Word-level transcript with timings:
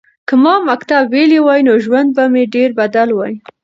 که 0.27 0.35
ما 0.43 0.53
مکتب 0.69 1.03
ویلی 1.13 1.39
وای 1.45 1.61
نو 1.67 1.73
ژوند 1.85 2.09
به 2.15 2.23
مې 2.33 2.43
ډېر 2.55 2.69
بدل 2.79 3.09
وای. 3.13 3.33